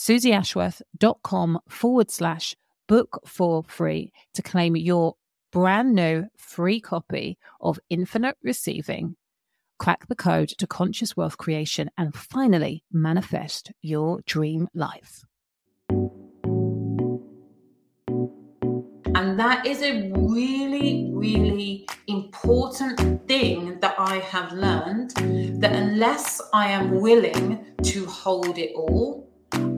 [0.00, 2.56] suzyashworth.com forward slash
[2.88, 5.16] book for free to claim your
[5.52, 9.16] brand new free copy of Infinite Receiving.
[9.78, 15.22] Crack the code to conscious wealth creation and finally manifest your dream life.
[19.14, 25.10] And that is a really, really important thing that I have learned
[25.60, 29.29] that unless I am willing to hold it all,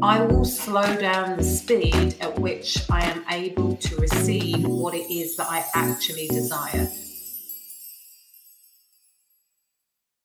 [0.03, 5.09] I will slow down the speed at which I am able to receive what it
[5.09, 6.89] is that I actually desire.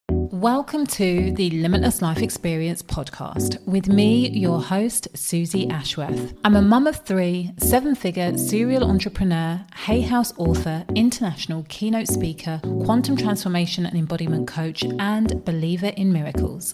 [0.10, 6.34] Welcome to the Limitless Life Experience podcast with me, your host, Suzy Ashworth.
[6.44, 12.60] I'm a mum of three, seven figure serial entrepreneur, Hay House author, international keynote speaker,
[12.84, 16.74] quantum transformation and embodiment coach, and believer in miracles.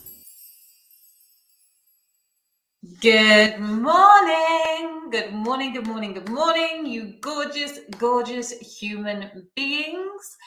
[2.99, 5.11] Good morning.
[5.11, 5.71] Good morning.
[5.71, 6.13] Good morning.
[6.15, 10.37] Good morning, you gorgeous, gorgeous human beings.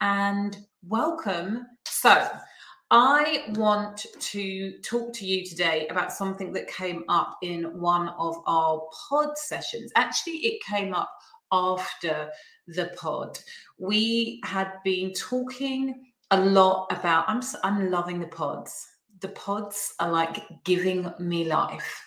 [0.00, 0.56] And
[0.86, 1.66] welcome.
[1.84, 2.30] So,
[2.92, 8.36] I want to talk to you today about something that came up in one of
[8.46, 9.90] our pod sessions.
[9.96, 11.10] Actually, it came up
[11.50, 12.30] after
[12.68, 13.36] the pod.
[13.78, 20.10] We had been talking a lot about, I'm, I'm loving the pods the pods are
[20.10, 22.02] like giving me life.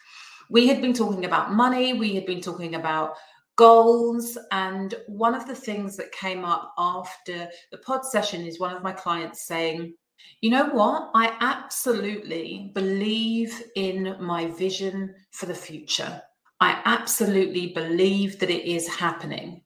[0.50, 3.16] We had been talking about money, we had been talking about
[3.58, 4.38] goals.
[4.52, 8.84] And one of the things that came up after the pod session is one of
[8.84, 9.94] my clients saying,
[10.42, 11.10] you know what?
[11.16, 16.22] I absolutely believe in my vision for the future.
[16.60, 19.62] I absolutely believe that it is happening.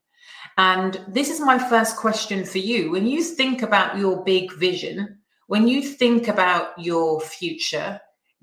[0.57, 2.91] And this is my first question for you.
[2.91, 5.20] When you think about your big vision,
[5.51, 7.99] when you think about your future,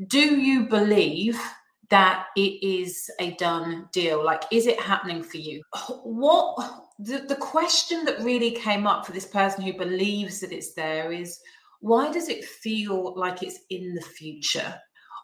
[0.09, 1.41] do you believe
[1.89, 4.23] that it is a done deal?
[4.23, 5.63] Like, is it happening for you?
[6.03, 10.75] What the, the question that really came up for this person who believes that it's
[10.75, 11.41] there is
[11.81, 14.75] why does it feel like it's in the future?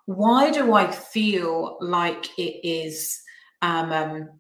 [0.07, 3.21] Why do I feel like it is
[3.61, 4.31] um, um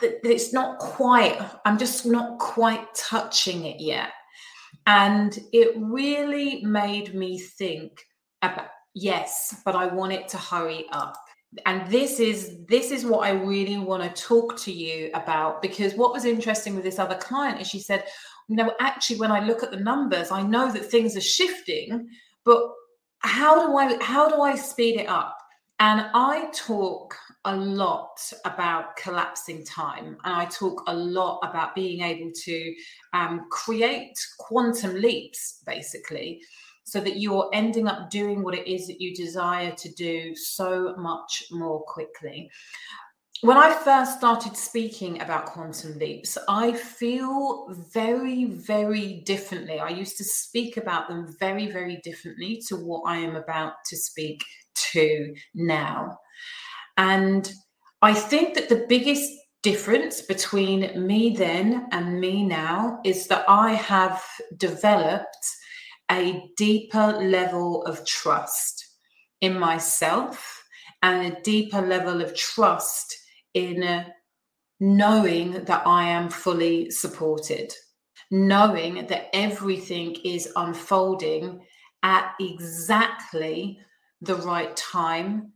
[0.00, 4.10] that it's not quite, I'm just not quite touching it yet.
[4.88, 8.02] And it really made me think
[8.40, 11.14] about yes, but I want it to hurry up.
[11.66, 15.94] And this is this is what I really want to talk to you about because
[15.94, 18.04] what was interesting with this other client is she said,
[18.48, 22.08] you know, actually when I look at the numbers, I know that things are shifting,
[22.46, 22.62] but
[23.18, 25.36] how do I how do I speed it up?
[25.80, 27.14] And I talk
[27.48, 32.74] a lot about collapsing time and I talk a lot about being able to
[33.12, 36.40] um, create quantum leaps, basically,
[36.84, 40.94] so that you're ending up doing what it is that you desire to do so
[40.96, 42.50] much more quickly.
[43.42, 49.78] When I first started speaking about quantum leaps, I feel very, very differently.
[49.78, 53.96] I used to speak about them very, very differently to what I am about to
[53.96, 54.44] speak
[54.92, 56.18] to now.
[56.98, 57.50] And
[58.02, 63.72] I think that the biggest difference between me then and me now is that I
[63.72, 64.22] have
[64.56, 65.46] developed
[66.10, 68.84] a deeper level of trust
[69.40, 70.64] in myself
[71.02, 73.16] and a deeper level of trust
[73.54, 74.04] in
[74.80, 77.72] knowing that I am fully supported,
[78.30, 81.60] knowing that everything is unfolding
[82.02, 83.80] at exactly
[84.20, 85.52] the right time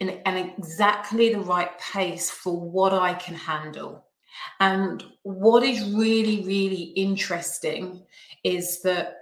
[0.00, 4.04] and, and exactly the right pace for what I can handle.
[4.60, 8.02] And what is really, really interesting
[8.42, 9.18] is that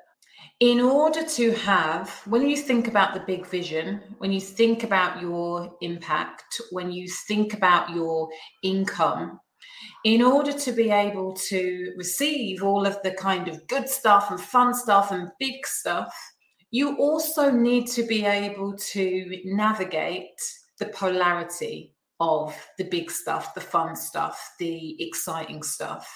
[0.60, 5.20] in order to have, when you think about the big vision, when you think about
[5.20, 8.28] your impact, when you think about your
[8.62, 9.40] income,
[10.04, 14.40] in order to be able to receive all of the kind of good stuff and
[14.40, 16.14] fun stuff and big stuff,
[16.70, 20.40] you also need to be able to navigate
[20.82, 26.12] the polarity of the big stuff, the fun stuff, the exciting stuff.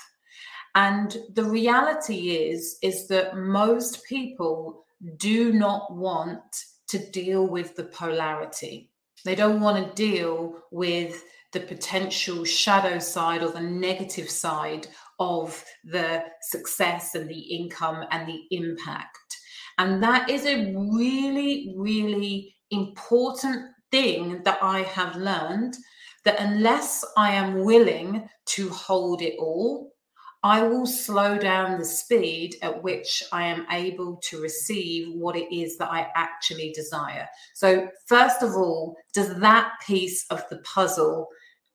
[0.75, 4.85] And the reality is is that most people
[5.19, 6.43] do not want
[6.89, 8.91] to deal with the polarity.
[9.25, 14.89] They don't want to deal with the potential shadow side or the negative side
[15.21, 19.39] of the success and the income and the impact.
[19.79, 25.77] And that is a really, really important thing that I have learned
[26.25, 29.93] that unless I am willing to hold it all,
[30.43, 35.53] I will slow down the speed at which I am able to receive what it
[35.55, 37.27] is that I actually desire.
[37.55, 41.29] So, first of all, does that piece of the puzzle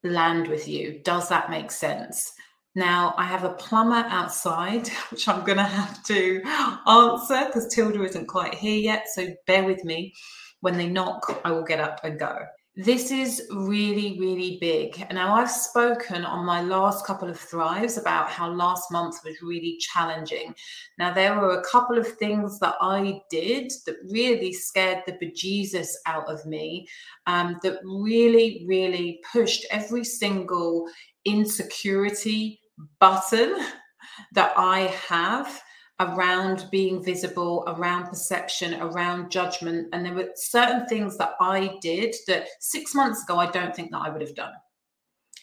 [0.03, 1.01] land with you?
[1.03, 2.31] Does that make sense?
[2.73, 6.41] Now, I have a plumber outside, which I'm going to have to
[6.87, 9.07] answer because Tilda isn't quite here yet.
[9.13, 10.13] So, bear with me
[10.61, 12.45] when they knock, I will get up and go.
[12.77, 15.05] this is really, really big.
[15.11, 19.77] Now, I've spoken on my last couple of thrives about how last month was really
[19.79, 20.55] challenging.
[20.97, 25.89] Now, there were a couple of things that I did that really scared the bejesus
[26.05, 26.87] out of me,
[27.27, 30.87] um, that really, really pushed every single
[31.25, 32.61] insecurity
[33.01, 33.65] button
[34.31, 35.61] that I have
[36.01, 39.87] around being visible, around perception, around judgment.
[39.93, 43.91] And there were certain things that I did that six months ago, I don't think
[43.91, 44.53] that I would have done.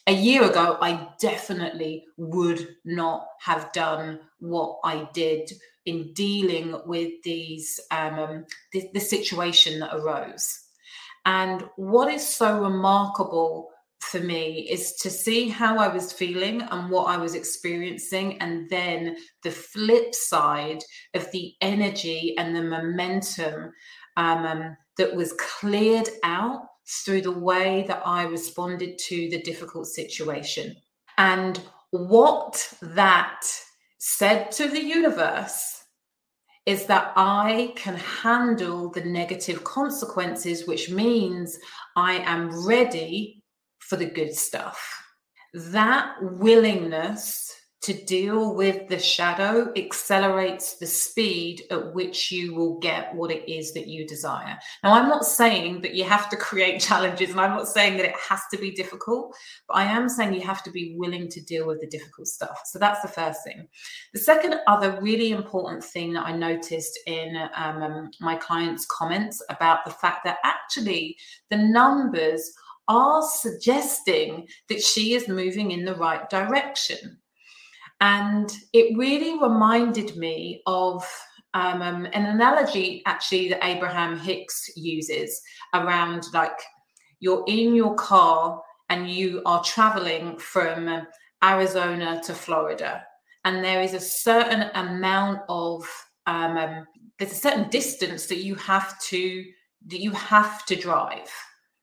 [0.09, 5.51] A year ago, I definitely would not have done what I did
[5.87, 10.61] in dealing with these um, the, the situation that arose.
[11.27, 13.71] And what is so remarkable
[14.01, 18.69] for me is to see how I was feeling and what I was experiencing, and
[18.71, 20.83] then the flip side
[21.15, 23.73] of the energy and the momentum
[24.17, 26.63] um, um, that was cleared out
[27.05, 30.75] through the way that I responded to the difficult situation.
[31.19, 33.43] And what that
[33.99, 35.85] said to the universe
[36.67, 41.59] is that I can handle the negative consequences, which means
[41.97, 43.43] I am ready
[43.89, 45.05] for the good stuff.
[45.55, 53.15] That willingness to deal with the shadow accelerates the speed at which you will get
[53.15, 54.59] what it is that you desire.
[54.83, 58.07] Now, I'm not saying that you have to create challenges, and I'm not saying that
[58.07, 59.35] it has to be difficult,
[59.69, 62.61] but I am saying you have to be willing to deal with the difficult stuff.
[62.67, 63.69] So that's the first thing.
[64.13, 69.85] The second other really important thing that I noticed in um, my clients' comments about
[69.85, 71.17] the fact that actually
[71.49, 72.53] the numbers
[72.89, 77.19] are suggesting that she is moving in the right direction.
[78.01, 81.05] And it really reminded me of
[81.55, 85.41] um, um, an analogy actually that Abraham Hicks uses
[85.75, 86.59] around like
[87.21, 91.07] you're in your car and you are traveling from
[91.43, 93.05] Arizona to Florida,
[93.45, 95.87] and there is a certain amount of
[96.27, 96.87] um, um,
[97.19, 99.45] there's a certain distance that you have to
[99.87, 101.31] that you have to drive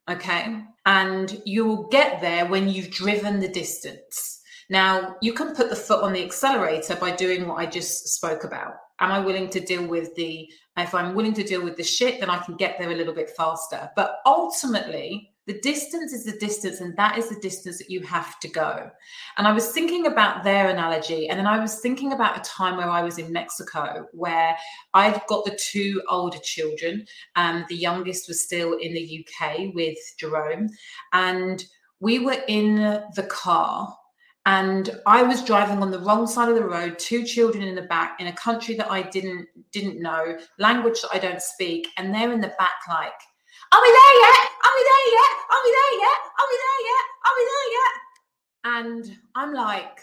[0.10, 0.64] Okay.
[0.86, 4.42] And you will get there when you've driven the distance.
[4.70, 8.44] Now, you can put the foot on the accelerator by doing what I just spoke
[8.44, 8.74] about.
[9.00, 12.20] Am I willing to deal with the, if I'm willing to deal with the shit,
[12.20, 13.90] then I can get there a little bit faster.
[13.96, 18.40] But ultimately, the distance is the distance, and that is the distance that you have
[18.40, 18.90] to go.
[19.38, 22.78] And I was thinking about their analogy, and then I was thinking about a time
[22.78, 24.56] where I was in Mexico where
[24.94, 29.98] I'd got the two older children, and the youngest was still in the UK with
[30.20, 30.70] Jerome.
[31.14, 31.64] And
[32.00, 32.76] we were in
[33.16, 33.96] the car
[34.46, 37.82] and I was driving on the wrong side of the road, two children in the
[37.82, 42.14] back, in a country that I didn't didn't know, language that I don't speak, and
[42.14, 43.12] they're in the back like,
[43.72, 44.46] are we there yet?
[44.64, 45.34] Are we there yet?
[45.52, 46.20] Are we there yet?
[46.40, 47.06] Are we there yet?
[47.26, 47.94] Are we there yet?
[48.66, 50.00] And I'm like,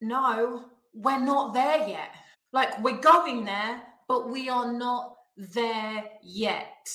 [0.00, 0.64] no,
[0.94, 2.10] we're not there yet.
[2.52, 6.88] Like, we're going there, but we are not there yet.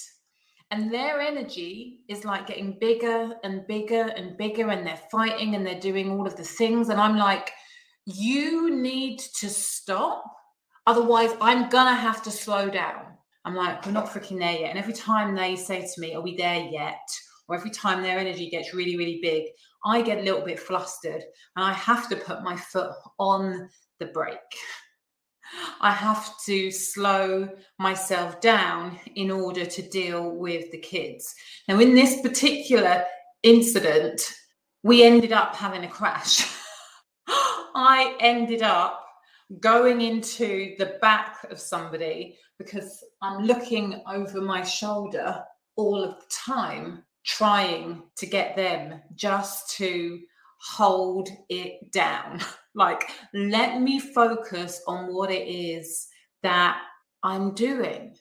[0.72, 5.66] And their energy is like getting bigger and bigger and bigger, and they're fighting and
[5.66, 6.90] they're doing all of the things.
[6.90, 7.52] And I'm like,
[8.06, 10.24] you need to stop.
[10.88, 13.15] Otherwise, I'm going to have to slow down.
[13.46, 14.72] I'm like, we're not freaking there yet.
[14.72, 17.08] And every time they say to me, Are we there yet?
[17.48, 19.44] Or every time their energy gets really, really big,
[19.86, 21.22] I get a little bit flustered
[21.56, 24.40] and I have to put my foot on the brake.
[25.80, 27.48] I have to slow
[27.78, 31.36] myself down in order to deal with the kids.
[31.68, 33.04] Now, in this particular
[33.44, 34.22] incident,
[34.82, 36.52] we ended up having a crash.
[37.76, 39.06] I ended up
[39.60, 45.44] going into the back of somebody because I'm looking over my shoulder
[45.76, 50.20] all of the time, trying to get them just to
[50.62, 52.40] hold it down.
[52.76, 56.08] like, let me focus on what it is
[56.44, 56.82] that
[57.24, 58.16] I'm doing.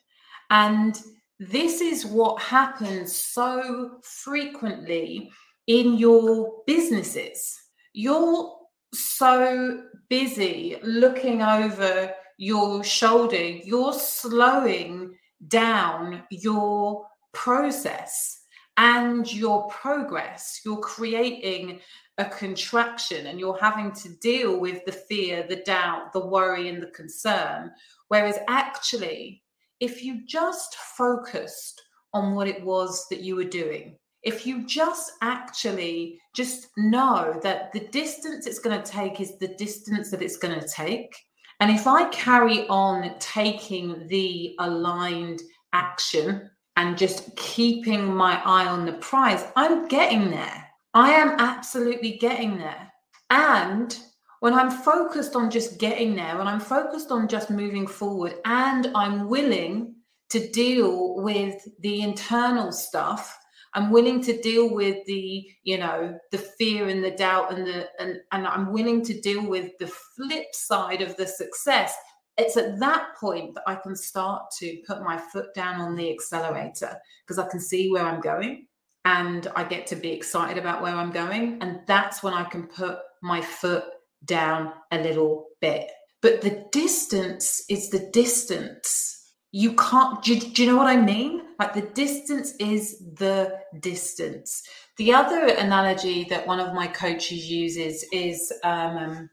[0.49, 0.99] And
[1.39, 5.31] this is what happens so frequently
[5.67, 7.55] in your businesses.
[7.93, 8.55] You're
[8.93, 15.15] so busy looking over your shoulder, you're slowing
[15.47, 18.41] down your process
[18.77, 20.61] and your progress.
[20.65, 21.79] You're creating
[22.17, 26.81] a contraction and you're having to deal with the fear, the doubt, the worry, and
[26.81, 27.71] the concern.
[28.07, 29.43] Whereas actually,
[29.79, 31.81] if you just focused
[32.13, 37.71] on what it was that you were doing, if you just actually just know that
[37.73, 41.15] the distance it's going to take is the distance that it's going to take
[41.59, 45.41] and if I carry on taking the aligned
[45.73, 50.67] action and just keeping my eye on the prize, I'm getting there.
[50.93, 52.91] I am absolutely getting there.
[53.29, 53.97] And
[54.41, 58.91] when I'm focused on just getting there, when I'm focused on just moving forward, and
[58.93, 59.95] I'm willing
[60.29, 63.37] to deal with the internal stuff,
[63.75, 67.89] I'm willing to deal with the, you know, the fear and the doubt and the
[67.99, 71.93] and and I'm willing to deal with the flip side of the success.
[72.37, 76.11] It's at that point that I can start to put my foot down on the
[76.11, 78.67] accelerator because I can see where I'm going
[79.05, 81.59] and I get to be excited about where I'm going.
[81.61, 83.85] And that's when I can put my foot
[84.25, 85.91] down a little bit.
[86.21, 89.24] But the distance is the distance.
[89.51, 91.43] You can't, do, do, you know what I mean?
[91.59, 94.63] Like the distance is the distance.
[94.97, 99.29] The other analogy that one of my coaches uses is um,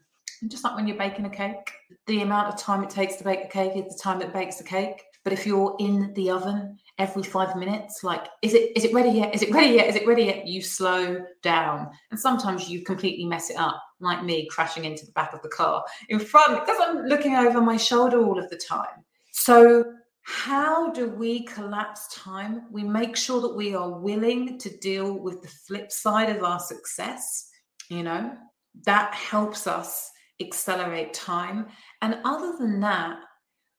[0.47, 1.71] just like when you're baking a cake,
[2.07, 4.57] the amount of time it takes to bake a cake is the time it bakes
[4.57, 5.03] the cake.
[5.23, 9.09] But if you're in the oven every five minutes, like, is it is it ready
[9.09, 9.33] yet?
[9.33, 9.87] Is it ready yet?
[9.87, 10.45] Is it ready yet?
[10.47, 11.89] You slow down.
[12.11, 15.49] And sometimes you completely mess it up, like me crashing into the back of the
[15.49, 19.05] car in front because I'm looking over my shoulder all of the time.
[19.31, 19.85] So
[20.23, 22.63] how do we collapse time?
[22.71, 26.59] We make sure that we are willing to deal with the flip side of our
[26.59, 27.49] success.
[27.89, 28.37] You know,
[28.85, 31.67] that helps us accelerate time.
[32.01, 33.19] And other than that,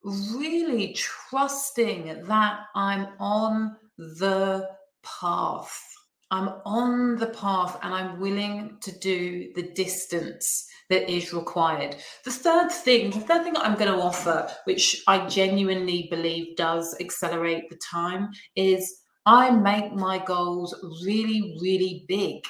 [0.04, 4.68] really trusting that I'm on the
[5.02, 5.93] path.
[6.34, 11.94] I'm on the path and I'm willing to do the distance that is required.
[12.24, 16.96] The third thing, the third thing I'm going to offer, which I genuinely believe does
[16.98, 20.74] accelerate the time, is I make my goals
[21.06, 22.42] really, really big.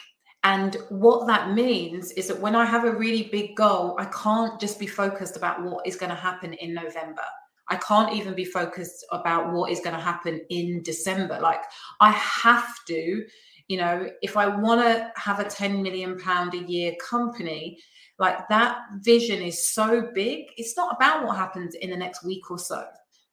[0.45, 4.59] And what that means is that when I have a really big goal, I can't
[4.59, 7.23] just be focused about what is going to happen in November.
[7.69, 11.39] I can't even be focused about what is going to happen in December.
[11.41, 11.63] Like
[12.01, 13.25] I have to,
[13.69, 17.79] you know, if I want to have a 10 million pound a year company,
[18.19, 20.47] like that vision is so big.
[20.57, 22.85] It's not about what happens in the next week or so,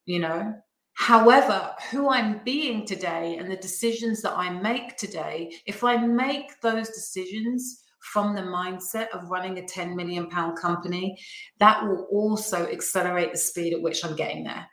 [0.05, 0.53] you know.
[0.93, 6.59] However, who I'm being today and the decisions that I make today, if I make
[6.61, 11.17] those decisions from the mindset of running a 10 million pound company,
[11.59, 14.67] that will also accelerate the speed at which I'm getting there.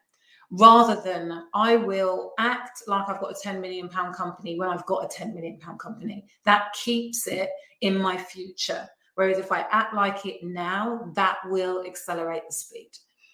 [0.51, 4.87] Rather than I will act like I've got a 10 million pound company when I've
[4.87, 6.25] got a 10 million pound company.
[6.45, 8.89] That keeps it in my future.
[9.15, 12.91] Whereas if I act like it now, that will accelerate the speed.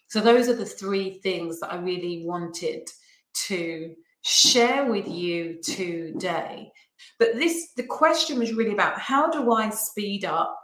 [0.08, 2.88] So those are the three things that I really wanted
[3.46, 6.72] to share with you today
[7.18, 10.58] but this, the question was really about how do I speed up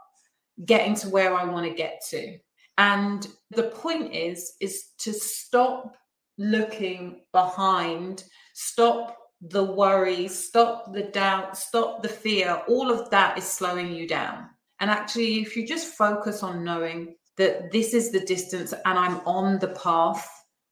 [0.64, 2.38] getting to where I want to get to?
[2.78, 5.94] And the point is, is to stop
[6.40, 8.24] looking behind,
[8.54, 12.60] stop the worry, stop the doubt, stop the fear.
[12.66, 14.48] All of that is slowing you down.
[14.80, 19.20] And actually, if you just focus on knowing that this is the distance and I'm
[19.26, 20.28] on the path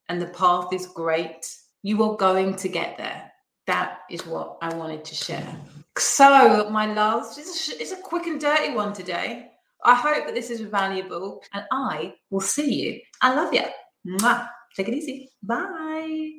[0.08, 1.46] and the path is great,
[1.82, 3.30] you are going to get there
[3.68, 5.56] that is what I wanted to share.
[5.98, 9.50] So, my loves, it's a quick and dirty one today.
[9.84, 13.00] I hope that this is valuable, and I will see you.
[13.22, 13.64] I love you.
[14.06, 14.48] Mwah.
[14.78, 15.30] Take it easy.
[15.42, 16.37] Bye.